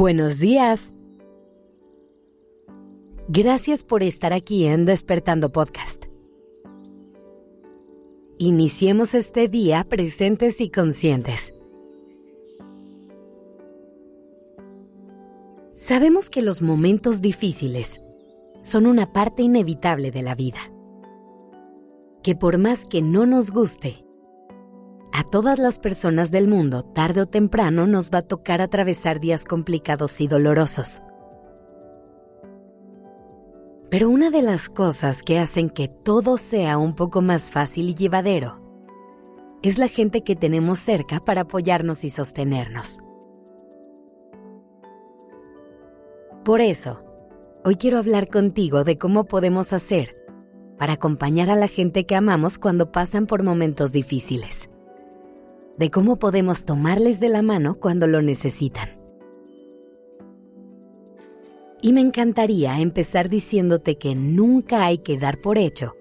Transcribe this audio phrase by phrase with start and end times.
[0.00, 0.94] Buenos días.
[3.28, 6.06] Gracias por estar aquí en Despertando Podcast.
[8.38, 11.52] Iniciemos este día presentes y conscientes.
[15.76, 18.00] Sabemos que los momentos difíciles
[18.60, 20.60] son una parte inevitable de la vida.
[22.22, 24.06] Que por más que no nos guste,
[25.30, 30.20] todas las personas del mundo, tarde o temprano, nos va a tocar atravesar días complicados
[30.20, 31.02] y dolorosos.
[33.90, 37.94] Pero una de las cosas que hacen que todo sea un poco más fácil y
[37.94, 38.60] llevadero
[39.62, 42.98] es la gente que tenemos cerca para apoyarnos y sostenernos.
[46.44, 47.04] Por eso,
[47.64, 50.16] hoy quiero hablar contigo de cómo podemos hacer
[50.78, 54.70] para acompañar a la gente que amamos cuando pasan por momentos difíciles
[55.78, 58.88] de cómo podemos tomarles de la mano cuando lo necesitan.
[61.82, 65.94] Y me encantaría empezar diciéndote que nunca hay que dar por hecho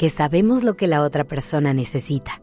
[0.00, 2.40] que sabemos lo que la otra persona necesita.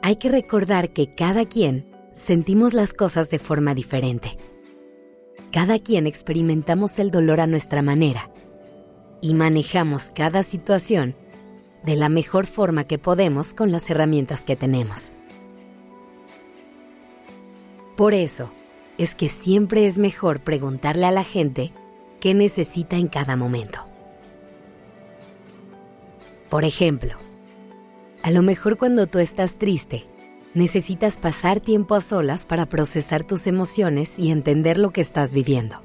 [0.00, 4.36] Hay que recordar que cada quien sentimos las cosas de forma diferente.
[5.50, 8.30] Cada quien experimentamos el dolor a nuestra manera
[9.20, 11.16] y manejamos cada situación
[11.84, 15.12] de la mejor forma que podemos con las herramientas que tenemos.
[17.96, 18.50] Por eso,
[18.98, 21.72] es que siempre es mejor preguntarle a la gente
[22.20, 23.80] qué necesita en cada momento.
[26.48, 27.14] Por ejemplo,
[28.22, 30.04] a lo mejor cuando tú estás triste,
[30.54, 35.82] necesitas pasar tiempo a solas para procesar tus emociones y entender lo que estás viviendo.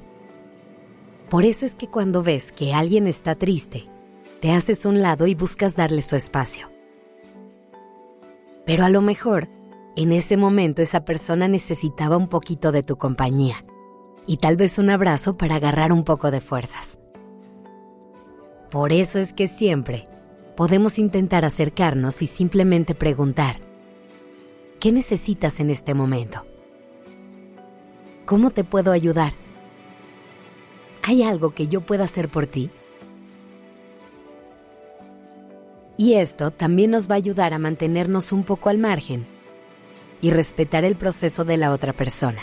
[1.28, 3.86] Por eso es que cuando ves que alguien está triste,
[4.40, 6.70] te haces un lado y buscas darle su espacio.
[8.64, 9.48] Pero a lo mejor,
[9.96, 13.56] en ese momento esa persona necesitaba un poquito de tu compañía
[14.26, 17.00] y tal vez un abrazo para agarrar un poco de fuerzas.
[18.70, 20.04] Por eso es que siempre
[20.56, 23.56] podemos intentar acercarnos y simplemente preguntar,
[24.78, 26.46] ¿qué necesitas en este momento?
[28.26, 29.32] ¿Cómo te puedo ayudar?
[31.02, 32.70] ¿Hay algo que yo pueda hacer por ti?
[36.00, 39.26] Y esto también nos va a ayudar a mantenernos un poco al margen
[40.20, 42.40] y respetar el proceso de la otra persona.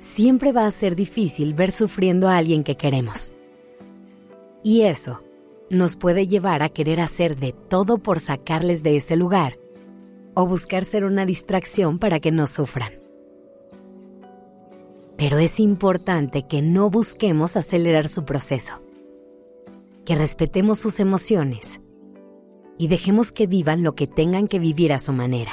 [0.00, 3.32] Siempre va a ser difícil ver sufriendo a alguien que queremos.
[4.64, 5.22] Y eso
[5.70, 9.58] nos puede llevar a querer hacer de todo por sacarles de ese lugar
[10.34, 12.92] o buscar ser una distracción para que no sufran.
[15.16, 18.82] Pero es importante que no busquemos acelerar su proceso
[20.10, 21.80] que respetemos sus emociones
[22.78, 25.52] y dejemos que vivan lo que tengan que vivir a su manera.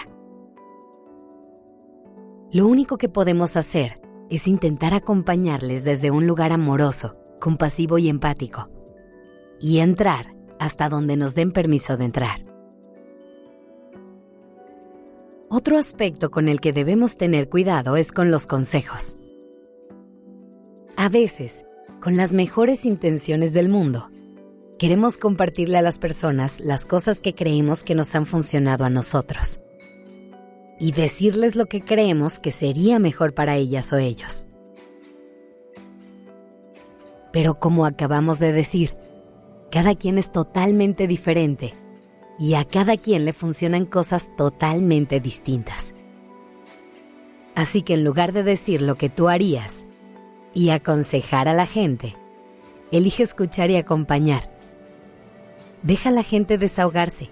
[2.51, 4.01] Lo único que podemos hacer
[4.31, 8.71] es intentar acompañarles desde un lugar amoroso, compasivo y empático,
[9.59, 12.43] y entrar hasta donde nos den permiso de entrar.
[15.49, 19.17] Otro aspecto con el que debemos tener cuidado es con los consejos.
[20.95, 21.63] A veces,
[22.01, 24.09] con las mejores intenciones del mundo,
[24.77, 29.59] queremos compartirle a las personas las cosas que creemos que nos han funcionado a nosotros
[30.79, 34.47] y decirles lo que creemos que sería mejor para ellas o ellos.
[37.33, 38.95] Pero como acabamos de decir,
[39.71, 41.73] cada quien es totalmente diferente
[42.39, 45.95] y a cada quien le funcionan cosas totalmente distintas.
[47.55, 49.87] Así que en lugar de decir lo que tú harías
[50.53, 52.15] y aconsejar a la gente,
[52.91, 54.56] elige escuchar y acompañar
[55.83, 57.29] Deja a la gente desahogarse.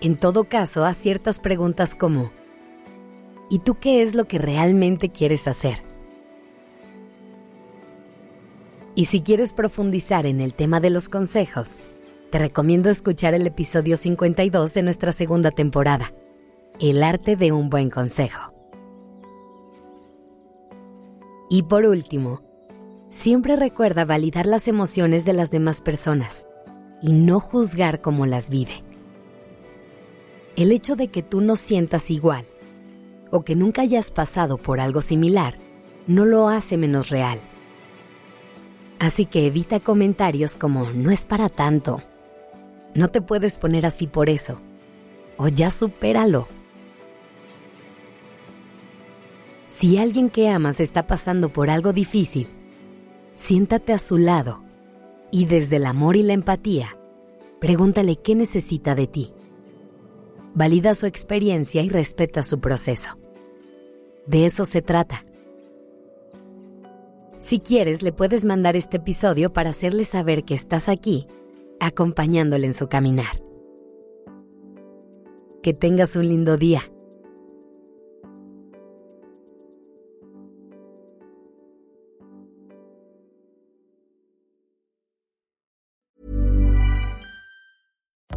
[0.00, 2.30] En todo caso, haz ciertas preguntas como,
[3.50, 5.82] ¿y tú qué es lo que realmente quieres hacer?
[8.94, 11.80] Y si quieres profundizar en el tema de los consejos,
[12.30, 16.12] te recomiendo escuchar el episodio 52 de nuestra segunda temporada,
[16.78, 18.52] El arte de un buen consejo.
[21.50, 22.42] Y por último,
[23.08, 26.47] siempre recuerda validar las emociones de las demás personas
[27.02, 28.82] y no juzgar cómo las vive.
[30.56, 32.44] El hecho de que tú no sientas igual
[33.30, 35.54] o que nunca hayas pasado por algo similar
[36.06, 37.38] no lo hace menos real.
[38.98, 42.02] Así que evita comentarios como no es para tanto,
[42.94, 44.58] no te puedes poner así por eso,
[45.36, 46.48] o ya supéralo.
[49.68, 52.48] Si alguien que amas está pasando por algo difícil,
[53.36, 54.67] siéntate a su lado
[55.30, 56.96] y desde el amor y la empatía,
[57.60, 59.32] pregúntale qué necesita de ti.
[60.54, 63.10] Valida su experiencia y respeta su proceso.
[64.26, 65.20] De eso se trata.
[67.38, 71.26] Si quieres, le puedes mandar este episodio para hacerle saber que estás aquí,
[71.80, 73.40] acompañándole en su caminar.
[75.62, 76.82] Que tengas un lindo día.